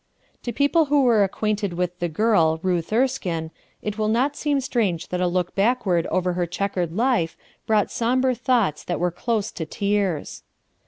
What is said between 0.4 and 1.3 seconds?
To people who were